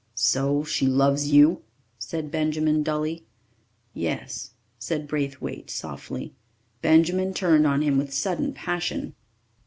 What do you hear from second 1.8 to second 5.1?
said Benjamin dully. "Yes," said